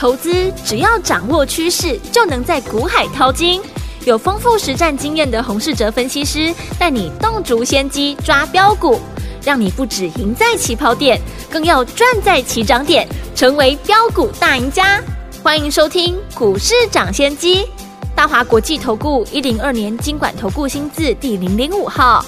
[0.00, 3.60] 投资只要掌握趋势，就能在股海淘金。
[4.06, 8.98] 有丰富实战经验的洪世哲分析师带你洞烛先机抓标股，
[9.44, 15.02] 让你不只赢在起跑点，更要赚在起涨点，成为标股大赢家。
[15.42, 17.66] 欢迎收听股市涨先机，
[18.16, 22.24] 大华国际投顾一零二年金管投顾新字第零零五号。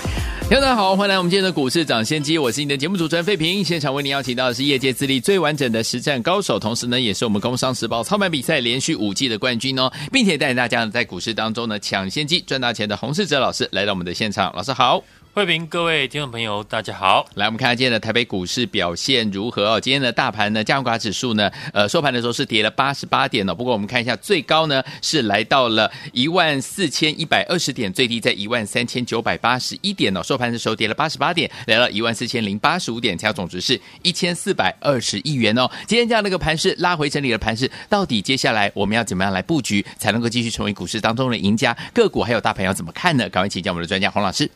[0.61, 3.65] 大家好，欢迎来我们今天的股市抢先机，我是你的节目主持人费平。
[3.65, 15.03] 现场为您邀请到的是业界资历最完整的实战高手，同时呢，也是我们工商时报操盘比赛连续五季的冠军哦，并且带领大家在股市当中呢抢先机赚大钱的洪世哲老师来到我们的现场，老师好。
[15.35, 17.25] 慧平，各位听众朋友，大家好。
[17.37, 19.81] 来，我们看看今天的台北股市表现如何哦？
[19.81, 23.55] 今天的大盘呢，加权指数呢，呃，收盘的时候是跌了八十八点哦。
[23.55, 30.23] 不过我们看一下，最高呢是来到了一万四千一百二十点，最低在一万三千九百八十一点哦。
[30.23, 35.67] 收盘的时候跌了八十八点，来到一万四千零八十五点，成交总值是一千四百二十亿元哦。
[35.87, 41.75] 今天这样的一个盘势拉回整理的盘势，到底接下来我们要怎么样来布局，才能够继续成为股市当中的赢家？
[41.95, 43.27] 个股还有大盘要怎么看呢？
[43.31, 44.51] 赶快请教我们的专家洪老师。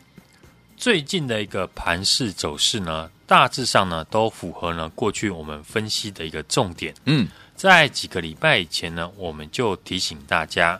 [0.77, 6.93] 最近的一个盘势走势呢，大致上呢都符合呢过去我们分析的一个重点。
[7.05, 10.79] 嗯，在几个礼拜以前呢，我们就提醒大家，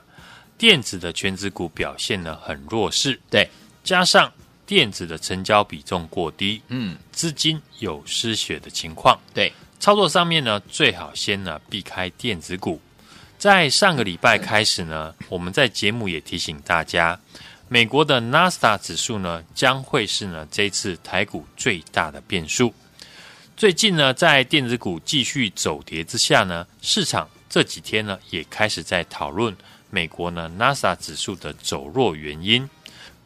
[0.56, 3.20] 电子的全指股表现呢很弱势。
[3.32, 3.50] 对，
[3.84, 4.32] 加上
[4.68, 9.20] 电子的成交比重过低，嗯，资金有失血的情况。
[9.34, 12.80] 对，操作上面呢最好先呢避开电子股。
[13.40, 17.20] 在上个礼拜开始呢，我们在节目也提醒大家。
[17.70, 22.74] 美国的纳斯达指数呢，将会是呢这次台股最大的变数。
[23.58, 29.54] 最近呢，在电子股继续走跌之下呢，市场这几天呢也开始在讨论
[29.90, 32.70] 美国呢纳斯达指数的走弱原因。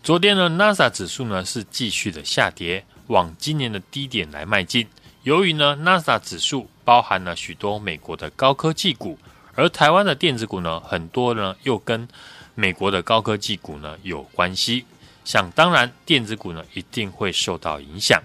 [0.02, 4.88] 昨天呢，纳斯达指数呢是继续的下跌，往今年的低点来迈进。
[5.22, 9.20] 由于呢纳斯达指数包含了许多美国的高科技股，
[9.54, 12.08] 而台湾的电子股呢，很多呢又跟
[12.62, 14.86] 美国的高科技股呢有关系，
[15.26, 18.22] 想当然，电子股呢一定会受到影响。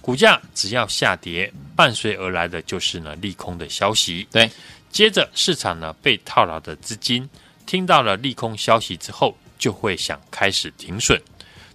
[0.00, 4.26] 股价只要下跌，伴随而来的就是呢利空的消息。
[4.32, 4.50] 对，
[4.90, 7.28] 接着市场呢被套牢的资金
[7.66, 11.20] 听到了利空消息之后，就会想开始停损。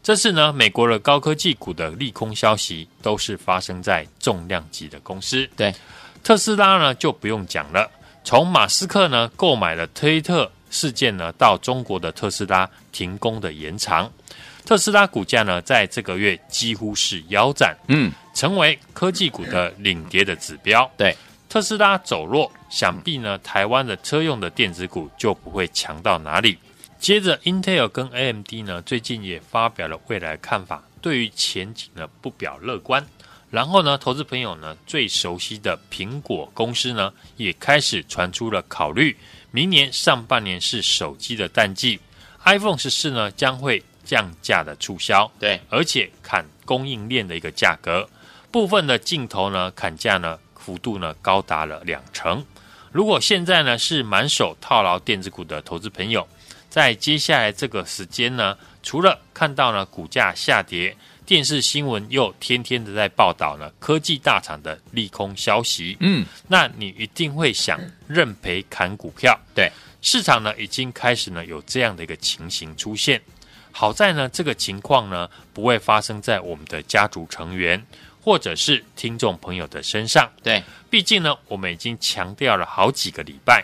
[0.01, 5.47] 这次呢，美国的高科技股的利空消息都是发生在重量级的公司。
[5.55, 5.72] 对，
[6.23, 7.88] 特斯拉呢就不用讲了，
[8.23, 10.51] 从马斯克呢购买了推特。
[10.69, 14.12] 事件呢，到中国的特斯拉停工的延长，
[14.66, 20.90] 特斯拉股价呢，在这个月几乎是腰斩，嗯，成为科技股的领跌的指标。
[20.97, 21.16] 对，
[21.47, 26.58] 特斯拉走弱，想必呢，台湾的车用的电子股就不会强到哪里。
[27.00, 33.06] 接着，Intel 跟 AMD 呢，最近也发表了未来看法，对于前景呢，不表乐观。
[33.50, 39.18] 然后呢，投资朋友呢，最熟悉的苹果公司呢，也开始传出了考虑。
[39.51, 41.99] 明年上半年是手机的淡季
[42.43, 48.07] ，iPhone 十四呢将会降价的促销，对，而且砍供应链的一个价格，
[48.51, 52.45] 部分的镜头呢砍价呢幅度呢高达了两成。
[52.91, 56.27] 如果现在呢是满手套牢电子股的投资朋友，
[56.69, 60.95] 在接下来这个时间呢，除了看到呢股价下跌。
[61.29, 65.95] 电视新闻又天天的在报道呢，科技大厂的利空消息。
[66.00, 69.40] 嗯，那你一定会想认赔砍股票。
[69.53, 73.22] 对，市场呢已经开始呢有这样的一个情形出现。
[73.72, 77.79] 好在呢这个情况呢不会发生在我们的家族成员
[78.23, 80.28] 或者是听众朋友的身上。
[80.41, 83.63] 对，毕竟呢我们已经强调了好几个礼拜，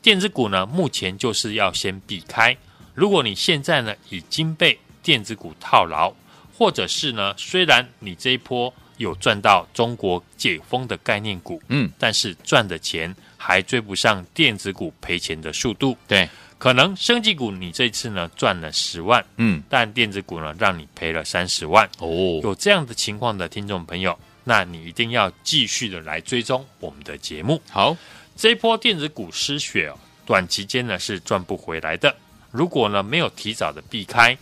[0.00, 2.56] 电子股呢目前就是要先避开。
[2.94, 6.14] 如果你现在呢已经被电子股套牢。
[6.60, 15.96] 或者是呢，虽然你这一波有赚到中国解封的概念股，嗯，但是赚的钱还追不上电子股赔钱的速度。
[16.06, 16.28] 对，
[16.58, 21.88] 可能升级股你这次呢赚了十万，嗯，但电子股呢让你赔了三十万。
[21.98, 27.58] 哦，有这样的情况的听众朋友，那你一定要继续的来追踪我们的节目。
[27.70, 27.96] 好，
[28.36, 32.14] 这一波电子股失血哦，短期间呢是赚不回来的。
[32.50, 34.36] 如果呢没有提早的避开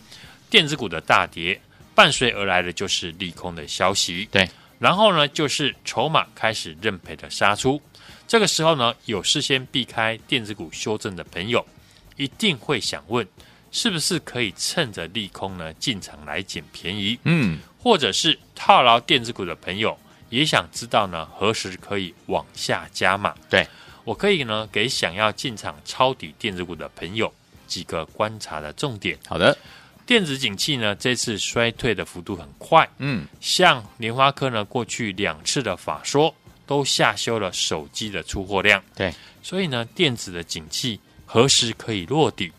[0.49, 1.61] 电子股的大跌。
[1.99, 4.49] 伴随而来的就是利空的消息，对，
[4.79, 7.81] 然后呢，就是筹码开始认赔的杀出。
[8.25, 11.67] 这个时候呢，有事先避开电子股修正的朋友，
[12.15, 13.27] 一定会想问，
[13.69, 17.19] 是不是可以趁着利空呢进场来捡便宜？
[17.25, 19.99] 嗯，或者是套牢电子股的朋友，
[20.29, 23.35] 也想知道呢何时可以往下加码？
[23.49, 23.67] 对，
[24.05, 27.29] 我可以呢给想要进场抄底电子股的朋友
[27.67, 29.19] 几个观察的重点。
[29.27, 29.57] 好的。
[30.09, 32.89] 电子景气呢，这次衰退的幅度很快。
[32.97, 36.33] 嗯，像联发科呢，过去两次的法说
[36.65, 38.83] 都下修了手机的出货量。
[38.95, 39.13] 对，
[39.43, 42.51] 所以呢，电子的景气何时可以落底？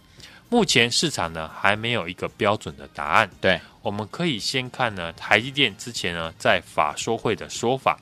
[0.49, 3.29] 目前市场呢还没有一个标准的答案。
[3.41, 7.99] 对，我们可以先看呢台积电之前呢在法说会的说法。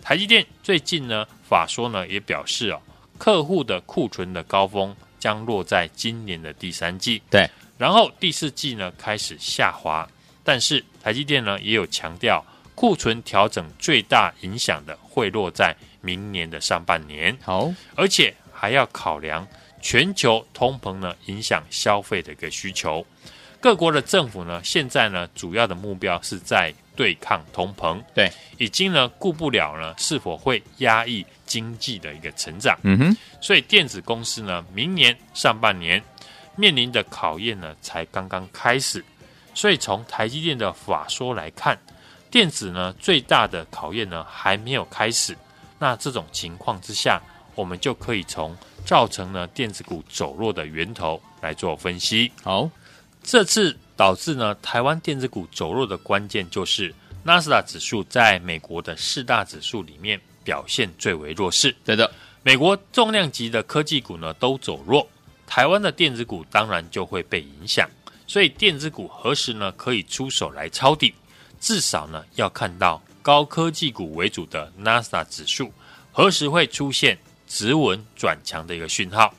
[0.00, 2.80] 台积电最近呢法说呢也表示哦，
[3.18, 7.20] 客户的库存的高峰将落在今年的第三季。
[7.28, 7.46] 对，
[7.78, 10.06] 然后第四季呢开始下滑，
[10.44, 12.44] 但是台积电呢也有强调，
[12.74, 17.34] 库存调整最大影响的会落在明年的上半年。
[17.42, 19.46] 好，而且还要考量。
[19.80, 23.06] 全球通膨呢，影响消费的一个需求。
[23.60, 28.02] 各国的政府呢，现在呢，主要的目标是在对抗通膨。
[28.12, 28.28] 对，
[28.58, 32.76] 已经呢，顾不了呢，是否会压抑经济的一个成长。
[32.82, 36.02] 嗯哼，所以电子公司呢，明年上半年
[36.58, 39.02] 面临的考验呢，才刚刚开始。
[39.54, 41.78] 所以从台积电的法说来看，
[42.30, 45.36] 电子呢，最大的考验呢，还没有开始。
[45.78, 47.22] 那这种情况之下，
[47.54, 52.30] 我们就可以从造成呢电子股走弱的源头来做分析。
[52.42, 52.68] 好，
[53.22, 61.74] 这次导致呢台湾电子股走弱的关键就是纳斯达指数在美国的四大指数里面表现最为弱势。
[61.84, 62.10] 对的，
[62.42, 65.06] 美国重量级的科技股呢都走弱，
[65.48, 67.88] 台湾的电子股当然就会被影响。
[68.28, 71.12] 所以电子股何时呢可以出手来抄底？
[71.58, 75.72] 至少呢要看到高科技股为主的 NASA 指数
[76.12, 77.18] 何时会出现。
[77.50, 79.34] 止稳转强的一个讯号，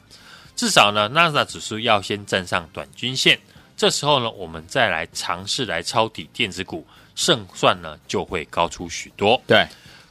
[0.56, 3.40] 至少呢，NASA 指数要先站上短均线，
[3.78, 6.84] 这时候呢，我们再来尝试来抄底电子股，
[7.14, 9.40] 胜算呢就会高出许多。
[9.46, 9.64] 对，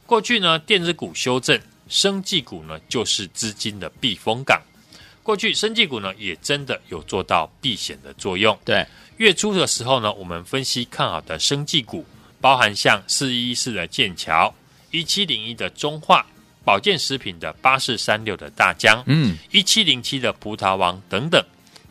[0.05, 1.59] 过去呢，电子股修正，
[1.89, 4.61] 生技股呢就是资金的避风港。
[5.29, 8.57] 过去生技股呢也真的有做到避险的作用。
[8.65, 8.83] 对，
[9.17, 12.03] 月初的时候呢，我们分析看好的生技股，
[12.41, 14.51] 包含像四一一四的剑桥、
[14.89, 16.25] 一七零一的中化。
[16.65, 21.39] 保健食品的八四三六的大江，嗯，一七零七的葡萄王等等，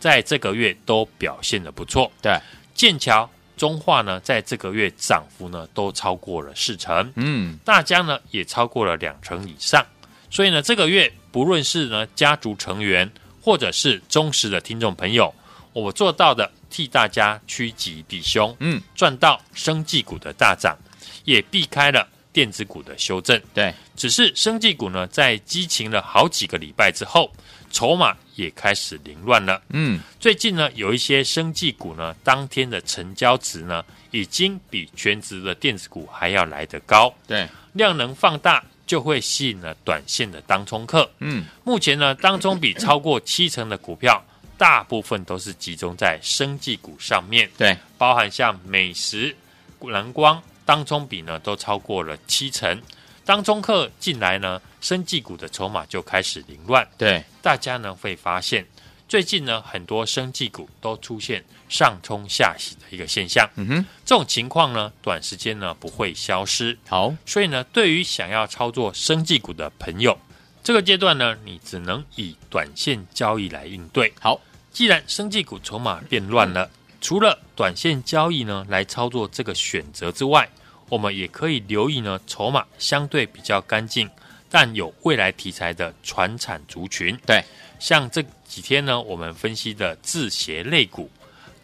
[0.00, 2.10] 在这个月都表现的不错。
[2.20, 2.36] 对，
[2.74, 9.86] 剑桥、中化呢，在这个月涨幅呢都超过了四成，嗯，大江呢也超过了两成以上。
[10.28, 13.08] 所以呢，这个月不论是呢家族成员
[13.48, 15.34] 或者是忠实的听众朋友，
[15.72, 20.76] 我做到的替大家趋吉避凶，嗯，赚到生技股的大涨，
[21.24, 22.06] 也避开了。
[22.30, 27.32] 电子股的修正，对，只是生技股呢，在激情了好几个礼拜之后，
[27.70, 29.62] 筹码也开始凌乱了。
[29.70, 37.12] 嗯，最近呢，有一些生技股呢，当天的成交值呢，已经比全值的电子股还要来得高。
[37.26, 41.08] 对，量能放大就会吸引了短线的当冲客。
[41.20, 44.20] 嗯，目前呢，当中比超过七成的股票，
[44.56, 47.48] 大部分都是集中在生技股上面。
[47.56, 49.36] 对，包含像美食、
[49.82, 50.42] 蓝光。
[50.64, 52.78] 当冲比呢都超过了七成，
[53.24, 56.86] 当冲客进来呢，生技股的筹码就开始凌乱。
[56.98, 58.66] 对，大家呢会发现，
[59.08, 63.48] 最近呢很多生技股都出现上冲下洗的一个现象。
[63.56, 66.76] 嗯哼，这种情况呢，短时间呢不会消失。
[66.88, 70.18] 好，所以呢，对于想要操作生技股的朋友，
[70.62, 74.12] 这个阶段呢，你只能以短线交易来应对。
[74.20, 74.40] 好，
[74.72, 76.70] 既然生技股筹码变乱了。
[77.00, 80.48] 除了短线交易呢，来操作这个选择之外，
[80.88, 84.10] 我们也可以留意呢，筹码相对比较干净，
[84.50, 87.16] 但有未来题材的传产族群。
[87.24, 87.40] 对，
[87.78, 91.08] 像这几天呢，我们分析的制鞋类股，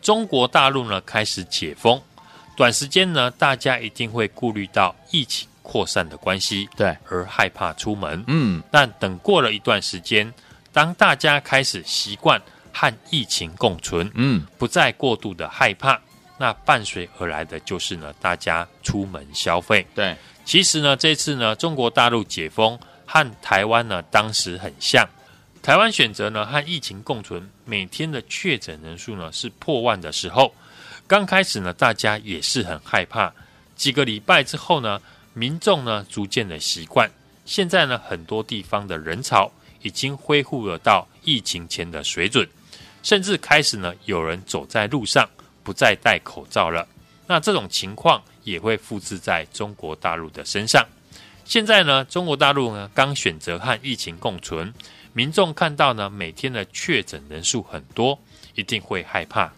[0.05, 2.01] 中国大陆呢开始解封，
[2.57, 8.23] 短时间呢，大家一定会顾虑到疫情扩散的关系，对，而害怕出门。
[8.29, 10.33] 嗯，但等过了一段时间，
[10.73, 12.41] 当大家开始习惯。
[12.77, 15.97] 和疫情共存，嗯，不再过度的害怕，
[16.37, 19.87] 那伴随而来的就是呢，大家出门消费。
[19.95, 25.09] 对，其实呢，这次呢，中国大陆解封和台湾呢，当时很像。
[25.65, 30.55] 台湾选择呢和疫情共存，每天的确诊人数呢是破万的时候，
[31.07, 33.33] 刚开始呢，大家也是很害怕。
[33.75, 35.01] 几个礼拜之后呢，
[35.33, 37.11] 民众呢逐渐的习惯，
[37.47, 42.47] 现在呢，很多地方的人潮已经恢复了到疫情前的水准。
[43.03, 45.27] 甚至开始呢，有人走在路上
[45.63, 46.87] 不再戴口罩了。
[47.27, 50.87] 那这种情况也会复制在中国大陆的身上。
[51.47, 54.71] 现在呢，中国大陆呢刚选择和疫情共存，
[55.15, 58.19] 民众看到呢每天的确诊人数很多，
[58.55, 59.51] 一定会害怕。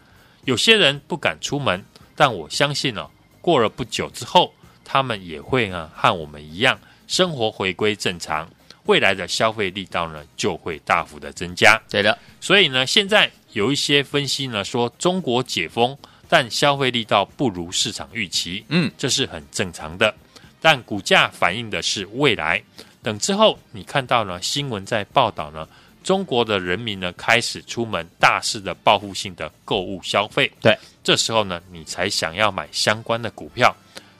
[0.44, 1.82] 有些人不敢出门，
[2.14, 3.10] 但我相信呢，
[3.40, 8.48] 过了不久之后，他们也会呢和我们一样，生活回归正常。
[8.84, 11.80] 未来的消费力道呢，就会大幅的增加。
[11.90, 15.96] 对的，所以呢，现在有一些分析呢说中国解封，
[16.28, 18.64] 但消费力道不如市场预期。
[18.68, 20.14] 嗯，这是很正常的。
[20.60, 22.62] 但股价反映的是未来。
[23.06, 25.68] 等之后你看到呢，新闻在报道呢，
[26.02, 33.72] 中国的人民呢开始出门大肆的报复性的购物消费，对，这时候呢，你才想要买相关的股票，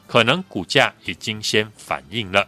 [0.07, 2.47] 可能股价已经先反应了。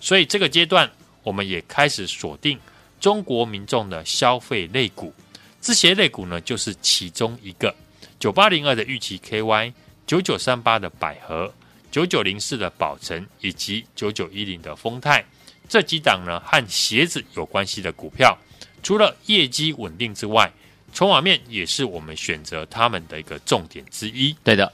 [0.00, 0.88] 所以这个阶段，
[1.24, 2.56] 我们也开始锁定
[3.00, 5.12] 中国民众的消费类股，
[5.60, 7.74] 这些类股呢，就是其中一个。
[8.20, 9.72] 九八零二的玉期 KY，
[10.06, 11.52] 九九三八的百合，
[11.90, 15.24] 九九零四的宝成，以及九九一零的丰泰，
[15.70, 18.36] 这几档呢和鞋子有关系的股票，
[18.82, 20.52] 除了业绩稳定之外，
[20.92, 24.36] 筹码面也是我们选择他们的一个重点之一。
[24.44, 24.70] 对的，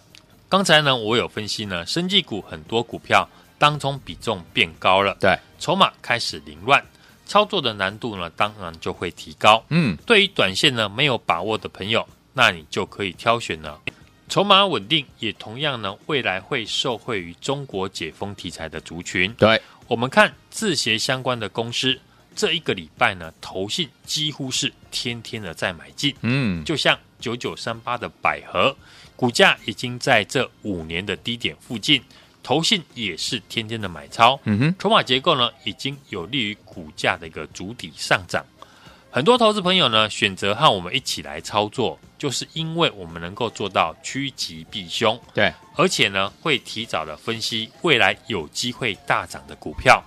[0.49, 3.29] 刚才呢我有分析呢，生技股很多股票。
[3.59, 6.85] 当中比重变高了，对，筹码开始凌乱，
[7.25, 9.65] 操作的难度呢，当然就会提高。
[9.71, 13.81] 嗯，对于短线呢没有把握的朋友，那你就可以挑选了。
[14.29, 19.33] 筹码稳定，也同样呢，未来会受惠于中国解封题材的族群。
[19.39, 21.99] 对，我们看字协相关的公司，
[22.35, 26.15] 这一个礼拜呢，投信几乎是天天的在买进。
[26.23, 28.77] 嗯，就像九九三八的百合，
[29.15, 32.03] 股价已经在这五年的低点附近。
[32.43, 38.45] 投信也是天天的买超，嗯哼，筹码结构呢已经有利于股价的一个主体上涨。
[39.11, 50.03] 很多投资朋友呢选择和我们一起来操作，就是因为我们能够做到趋吉避凶，对，而且呢会提早的分析未来有机会大涨的股票。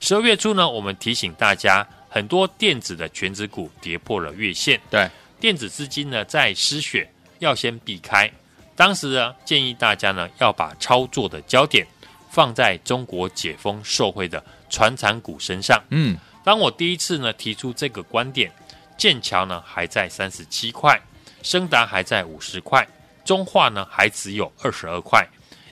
[0.00, 8.30] 十二月初呢，我们提醒大家，很多电子的全指股跌破了月线，对，电子资金呢在失血，要先避开。
[8.74, 11.86] 当时呢，建议大家呢要把操作的焦点
[12.30, 15.80] 放在中国解封受惠的传产股身上。
[15.90, 18.52] 嗯，当我第一次呢提出这个观点，
[18.96, 21.00] 剑桥呢还在三十七块，
[21.42, 22.86] 升达还在五十块，
[23.24, 25.26] 中化呢还只有二十二块。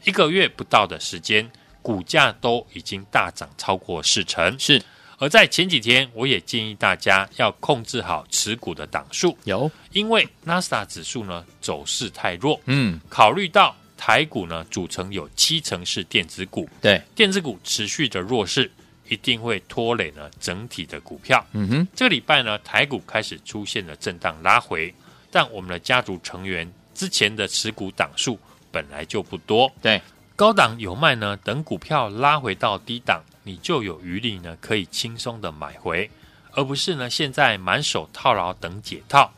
[0.05, 1.49] 一个月不到的时间，
[1.83, 4.59] 股价都已经大涨超过四成。
[4.59, 4.83] 是。
[5.19, 18.69] 而在前几天，我也建议大家要控制好持股的档数，有，因为纳斯达指数呢走势太弱，嗯，考虑到台股呢组成有七成是电子股，对，电子股持续的弱势，
[19.13, 21.45] 一定会拖累呢整体的股票。
[21.53, 24.93] 嗯哼，这个礼拜呢，台股开始出现了震荡拉回，
[25.31, 28.39] 但我们的家族成员之前的持股档数
[28.71, 30.01] 本来就不多，对，
[30.35, 33.23] 高档有卖呢，等股票拉回到低档。
[33.45, 36.09] 你就有余力呢，可以轻松的买回，
[36.53, 39.29] 而不是呢现在满手套牢等解套。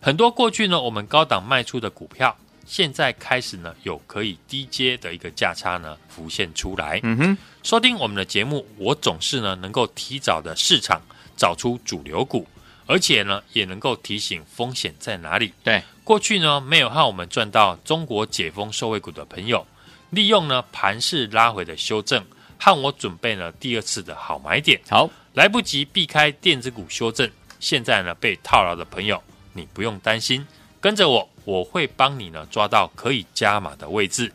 [0.00, 6.98] 很多过去呢我们高档卖出的股票，现在开始呢有可以低阶的一个价差呢浮现出来。
[7.02, 11.00] 嗯哼，收听我们的节目，我总是呢能够提早的市场
[11.36, 12.46] 找出主流股，
[12.86, 15.52] 而且呢也能够提醒风险在哪里。
[15.62, 19.64] 对，过去呢没有和我们赚到中国解封受惠股的朋友，
[20.10, 22.24] 利用呢盘势拉回的修正。
[22.64, 27.28] 和我准备了第二次的好买点，好，来不及避开电子股修正，
[27.58, 29.20] 现在呢被套牢的朋友，
[29.52, 30.46] 你不用担心，
[30.80, 34.32] 跟着我，我会帮你呢抓到可以加码的位置。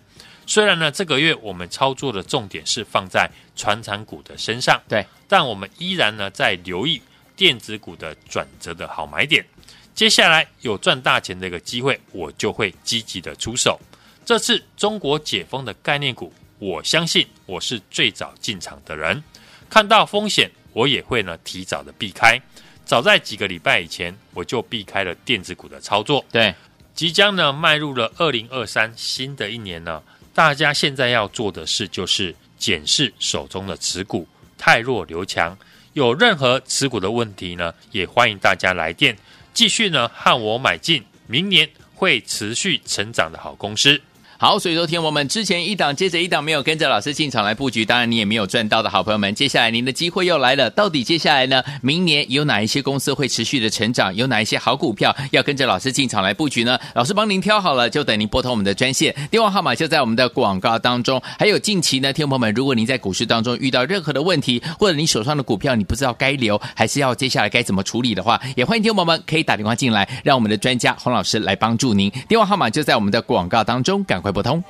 [0.47, 6.99] 虽然呢这个月我们操作的重点是放在传产股的身上，对，但我们依然呢在留意
[7.35, 9.45] 电子股的转折的好买点。
[9.93, 13.79] 接下来有赚大钱的一个机会，我就会积极的出手。
[14.25, 16.33] 这次中国解封的概念股。
[16.59, 19.23] 我相信我是最早进场的人，
[19.69, 22.41] 看到风险，我也会呢提早的避开。
[22.83, 26.25] 早在几个礼拜以前，我就避开了电子股的操作。
[26.31, 26.55] 对，
[26.95, 30.01] 即将呢迈入了二零二三新的一年呢，
[30.37, 35.57] 大家现在要做的事就是检视手中的持股，太弱留强。
[35.93, 39.17] 有任何持股的问题呢，也欢迎大家来电，
[39.51, 43.99] 继续呢和我买进明年会持续成长的好公司。
[44.39, 50.69] 好，所以说，天我们之前一档接着一档没有跟着老师进场来布局，当然你也没有赚到的好朋友们，接下来您的机会又来了。
[50.69, 51.63] 到底接下来呢？
[51.81, 54.15] 明年有哪一些公司会持续的成长？
[54.15, 56.77] 有哪一些好股票要跟着老师进场来布局呢？
[56.93, 61.19] 老师帮您挑好了，就等您拨通我们的专线，电话号码就在我们的广告当中。
[61.39, 72.11] 还有近期呢，天友们，如果您在股市当中遇到任何的问题，或者你手上的股票你不知道该留还是要接下来该怎么处理的话，也欢迎听众们可以打电话进来，让我们的专家洪老师来帮助您。
[72.29, 74.63] 电话号码就在我们的广告当中，赶快拨通。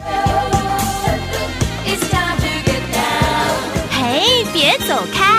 [3.92, 5.37] 嘿，别走开，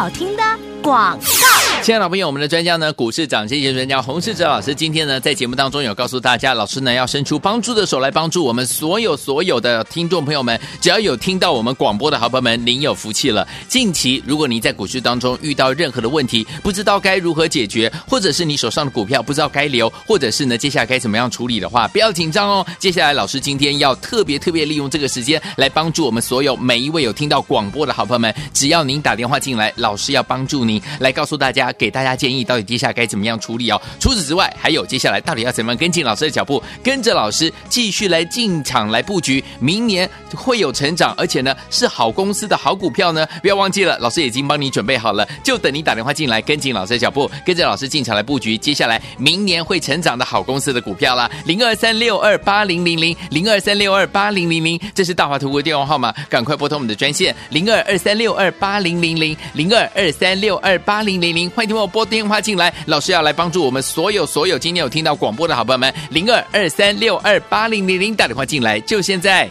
[0.00, 0.42] 好听的
[0.82, 1.82] 广告。
[1.82, 13.46] 亲爱的朋友我们的专家呢，股市涨跌线专家洪世哲老师，今天呢在节目当中有告诉大家，老师呢要伸出帮助的手来帮助我们所有所有的听众朋友们，只要有听到我们广播的好朋友们，您有福气了。
[13.68, 22.66] 近期如果您在股市当中遇到任何的问题，不知道该如何解决，或者是你手上的股票不知道该留，或者是呢接下来该怎么样处理的话，不要紧张哦。
[22.78, 32.44] 接下来老师今天要特别特别利用这个时间来帮助我们所有每一位有听到广播的好朋友们，只要您打电话进来，老老师要帮助您来告诉大家，给大家建议。
[32.44, 33.82] 到底接下来该怎么样处理哦？
[33.98, 43.26] 除此之外，还有接下来到底要怎么样跟进老师的脚步，跟着老师继续来进场来布局，明年会有成长，而且呢是好公司的好股票呢？
[43.42, 51.28] 不要忘记了，老师已经帮你准备好了，就等你打电话进来跟进老师的脚步，跟着老师进场来布局，接下来明年会成长的好公司的股票啦。
[51.46, 62.40] 零二三六二八零零零零二三六二八零零零，这是大华图的电话号码，赶快拨通我们的专线零二二三六二八零零零零二二三六二八零零零，欢迎听我拨电话。
[62.40, 69.48] 进来，老师要来帮助我们所有所有今天有听到广播的好朋友们，零二二三六二八零零零打电话进来，就现在。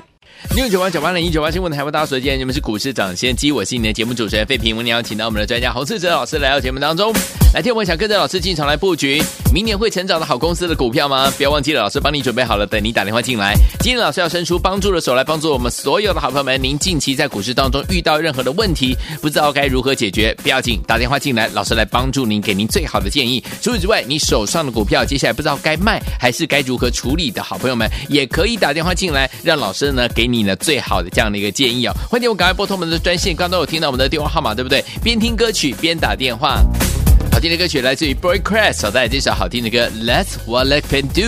[0.55, 7.13] 六九八九八零一九八新闻台湾大家所见，你们是股市涨先机，我是你的节目主持人费平，我们邀请到我们的专家洪志哲老师来到节目当中。
[7.51, 9.19] 来听我们想跟着老师进场来布局
[9.51, 11.33] 明年会成长的好公司的股票吗？
[11.35, 13.55] 不要忘记了，老师帮你准备好了，等你打电话进来。
[13.79, 16.61] 今天老师要伸出帮助的手来帮助我们所有的好朋友们。
[16.61, 23.43] 您近期在股市当中遇到任何的问题，不知道该如何解决，不要紧，打电话进来，老师来帮助您，给您最好的建议。
[23.63, 31.93] 除此之外，你手上的股票接下来不知道该卖还是该如何处理的好朋友们，也可以打电话进来，让老师呢给你呢最好的这样的一个建议哦。
[32.07, 34.85] 欢迎我赶快拨通我们的专线，刚刚都有听到我们的电话号码，对不对？
[35.03, 36.63] 边听歌曲边打电话。
[37.39, 41.21] 好听的歌曲来自于 Boy Crash，所带来这首好听的歌《Let's What I Can Do》，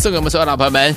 [0.00, 0.94] 送给我们所有老朋友们。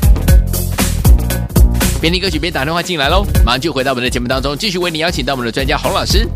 [1.99, 6.29] 边听歌曲边打电话进来喽，马上就回到我们的节目当中，继续为你邀请到我们的专家洪老师。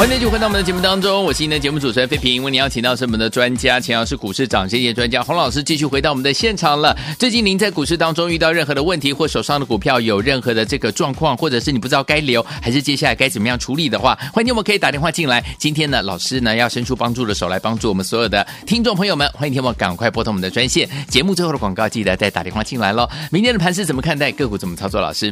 [0.00, 2.42] 欢迎继续回到我们的节目当中，我是您的节目主持人费平。
[2.42, 6.96] 为您邀请到是我们的专家，钱老师股市涨跌专家洪老师，继续回到我们的现场了。
[7.18, 15.44] 最近您在股市当中遇到任何的问题，或手上的股票有任何的这个状况，或者是你不知道该留还是接下来该怎么样处理的话，欢迎你们可以打电话进来。
[15.58, 19.30] 今天呢，老师呢要伸出帮助的手来帮助我们所有的听众朋友们。
[19.34, 20.88] 欢迎听我赶快拨通我们的专线。
[21.08, 23.06] 节目最后的广告记得再打电话进来喽。
[23.30, 24.32] 明天的盘势怎么看待？
[24.32, 24.98] 个股怎么操作？
[24.98, 25.30] 老师，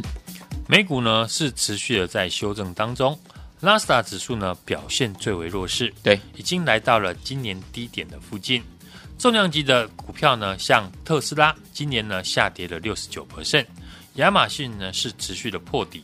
[0.67, 3.17] 美股呢是持续的在修正当中。
[3.61, 8.63] 纳斯达指数呢表现最为弱势，对，已经来到了今年低点的附近。
[9.17, 13.65] 重量级的股票呢，像特斯拉，今年呢下跌了六十九 percent，
[14.13, 16.01] 亚马逊呢是持续的破底，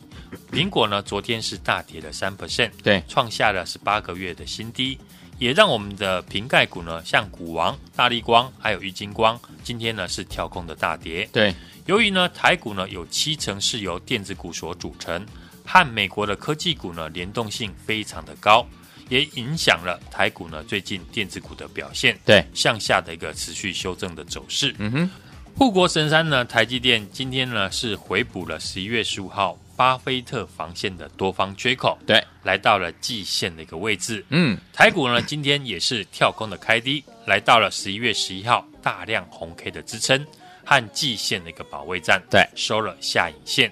[0.52, 4.98] 苹果呢昨天是大跌了三 percent，对，创下了十八个月的新低，
[5.38, 11.54] 也让我们的瓶盖股呢，像股王、大力光还有玉晶光，今天呢是跳空的大跌，对。
[11.86, 15.24] 由于呢台股呢有七成是由电子股所组成。
[15.66, 18.66] 和美国的科技股呢联动性非常的高，
[19.08, 24.74] 也影响了台股呢最近电子股的表现，对向下的一个持续修正的走势。
[24.78, 25.10] 嗯哼，
[25.56, 34.24] 护国神山呢台积电今天呢是回补了十一月十五号巴菲特防线的多方缺口，对，来到了季线的一个位置。
[34.30, 40.24] 嗯，台股呢今天也是跳空的开低，来到了十一月十一号大量红 K 的支撑
[40.64, 43.70] 和季线的一个保卫战，对，收了下影线。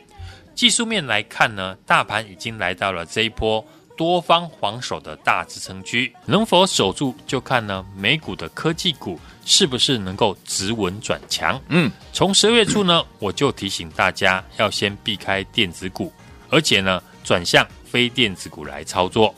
[0.54, 3.64] 技术面来看呢，大盘已经来到了这一波
[3.96, 11.60] 多方防守的大支撑区，能否守住就看呢美股的科技股是不是能够止稳转强。
[11.68, 16.12] 嗯，从十月初呢，我就提醒大家要先避开电子股，
[16.48, 19.34] 而且呢转向非电子股来操作，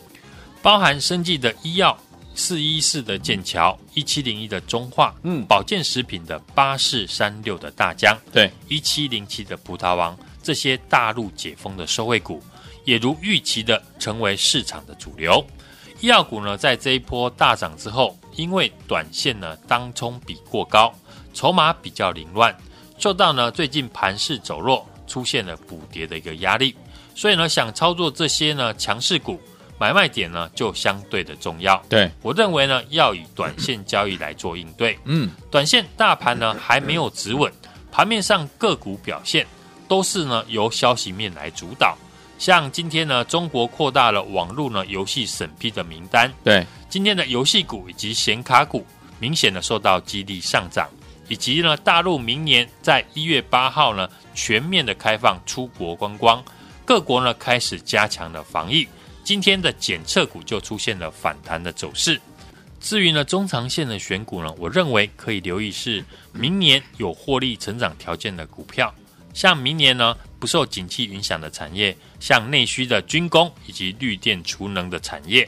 [0.62, 1.98] 包含生技的医药
[2.34, 10.16] 四一四的剑桥，一七零一的中化，嗯，保健食品的八四三六的大江，对，一七零七的葡萄王。
[10.46, 12.40] 这些大陆解封的受惠股，
[12.84, 15.44] 也如预期的成为市场的主流。
[16.00, 20.94] 医药股呢，在这一波大涨之后，因为短线呢当冲比过高，
[21.34, 22.56] 筹码比较凌乱，
[22.96, 26.76] 受到呢最近盘势走弱，出现了补跌的一个压力。
[27.16, 29.40] 所以呢，想操作这些呢强势股，
[29.80, 31.82] 买卖点呢就相对的重要。
[31.88, 34.96] 对，我认为呢，要以短线交易来做应对。
[35.06, 37.52] 嗯，短线大盘呢还没有止稳，
[37.90, 39.44] 盘面上个股表现。
[39.88, 41.96] 都是呢由消息面来主导，
[42.38, 48.84] 像今天呢，中国扩大了网络呢游戏审批的名单，对，今天的游戏股以及显卡股
[49.18, 50.88] 明显的受到激励上涨，
[51.28, 56.44] 以及呢大陆明年在一月八号呢全面的开放出国观光，
[56.84, 58.86] 各国呢开始加强了防疫，
[59.24, 62.20] 今天的检测股就出现了反弹的走势。
[62.78, 68.94] 至于呢中长线的选股呢，我认为可以留意是明年有获利成长条件的股票。
[69.36, 75.46] 像明年呢，不受景气影响的产业，像内需的军工以及绿电储能的产业，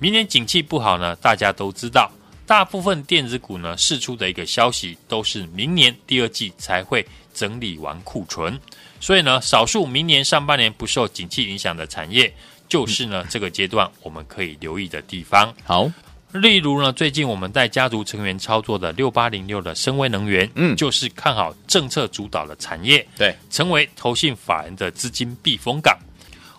[0.00, 2.10] 明年景气不好呢，大家都知道，
[2.44, 8.58] 大部分电子股呢释出的一个消息都是明年第二季才会整理完库存，
[8.98, 12.34] 所以呢，少数明年上半年不受景气影响的产业，
[12.68, 15.54] 就是呢这个阶段我们可以留意的地方。
[15.62, 15.88] 好。
[16.32, 25.98] 例如呢，最近我们带家族成员操作的六八零六的深威能源，嗯，就是看好政策主导的产业，对，成为投信法人的资金避风港。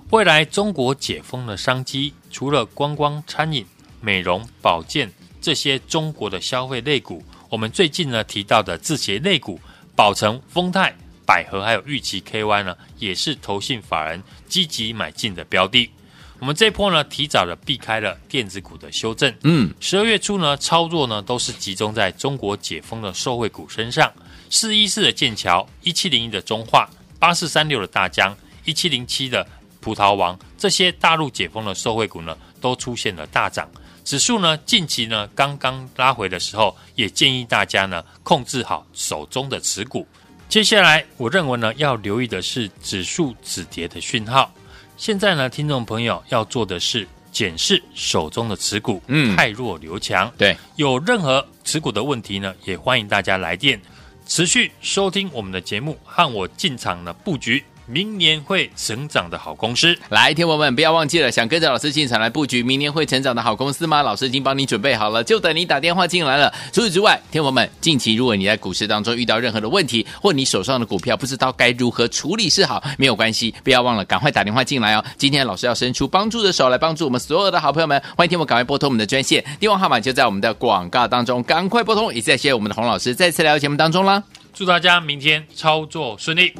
[0.09, 3.63] 未来中国解封的商机，除了观光、餐饮、
[4.01, 9.59] 美容、保健这些中国的消费类股，我们最近呢提到的字节类股，
[9.95, 10.91] 宝城、丰泰、
[11.27, 15.91] 百合还有玉期 KY 呢，也是投信法人积极买进的标的。
[16.39, 19.33] 我们这波呢，提早的避开了电子股的修正。
[19.43, 24.11] 嗯，十二月初呢，操作呢都是集中在中国解封的受惠股身上，
[24.49, 29.45] 四一四的剑桥，一七零一的中化，八四三六的大江，一七零七的
[29.81, 33.69] 葡萄王，这些大陆解封的受惠股呢，都出现了大涨。
[34.05, 40.07] 指数呢，近期呢刚刚拉回的时候，也建议大家呢控制好手中的持股。
[40.47, 44.51] 接下来，我认为呢要留意的是指数止跌的讯号。
[44.99, 50.29] 现在呢，听众朋友要做的是检视手中的持股，嗯，太弱留强。
[50.37, 53.79] 对，有任何持股的问题呢，也欢迎大家来电，
[54.27, 57.63] 持续收听我们的节目，和我进场的布局。
[57.91, 64.03] 明年会成长的好公司，来，听友们不要忘记了，想跟着老师进场来布局明年会成长的好公司吗？
[64.03, 66.53] 老师已经帮你准备好了，就等你打电话进来了。
[66.71, 75.03] 除此之外，听友们，近期如果你在股市当中遇到任何的问题，或你手上的股票不知道该如何处理是好，没有关系，不要忘了赶快打电话进来哦。
[75.17, 82.13] 今天老师要伸出帮助的手来帮助我们所有的好朋友们，欢迎听我赶快拨通我们的专线，电话号码就在我们的广告当中，赶快拨通。
[82.13, 84.23] 也谢谢我们的洪老师再次来到节目当中啦，
[84.53, 86.53] 祝大家明天操作顺利。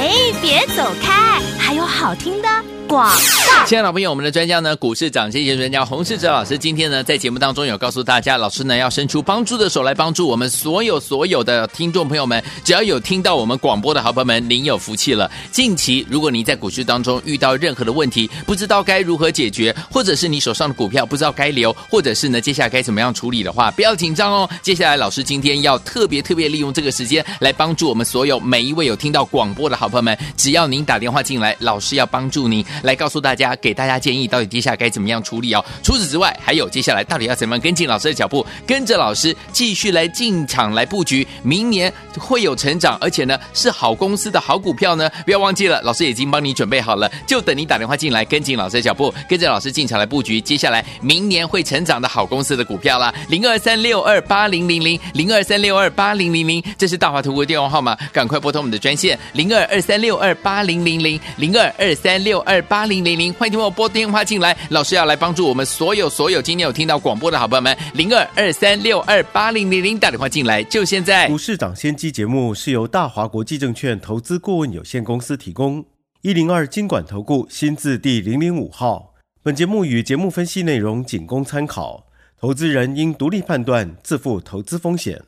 [0.00, 0.10] 哎，
[0.40, 1.38] 别走开！
[1.58, 2.48] 还有好听的
[2.90, 3.66] 广告。
[3.66, 15.30] 亲爱的老朋友，我们的专家呢，股市涨跌跌专家洪世哲老师，今天呢在节目当中有告诉大家，老师呢要伸出帮助的手来帮助我们所有所有的听众朋友们，只要有听到我们广播的好朋友们，您有福气了。
[15.52, 24.50] 近期如果您在股市当中遇到任何的问题，不知道该如何解决，或者是你手上的股票不知道该留，或者是呢接下来该怎么样处理的话，不要紧张哦。
[24.62, 35.64] 接下来老师今天要特别特别利用这个时间来帮助我们所有每一位有听到广播的好朋友们，只要您打电话进来，老师要帮助您来告诉大家，给大家建议，到底接下来该怎么样处理哦。
[35.82, 45.10] 除此之外，还有接下来到底要怎么样跟进老师的脚步，跟着老师继续来进场来布局，明年会有成长，而且呢是好公司的好股票呢。
[45.24, 53.14] 不要忘记了，老师已经帮你准备好了，就等你打电话进来跟进老师的脚步，跟着老师进场来布局，接下来明年会成长的好公司的股票啦。
[53.28, 71.26] 零二三六二八零零零零二三六二八零零零，这是大华图的电话号码，赶快拨通我们的专线零二二三六二八零零零零二二三六二八零零零，欢迎听我拨电话进来，老师要来帮助我们所有所有今天有听到广播的好朋友们，零二二三六二八零零零打电话进来，就现在。
[71.26, 75.84] 股市涨先机节目是由大华国际证券投资顾问有限公司提供，
[76.22, 79.14] 一零二经管投顾新字第零零五号。
[79.42, 82.06] 本节目与节目分析内容仅供参考，
[82.40, 85.20] 投资人应独立判断，自负投资风险。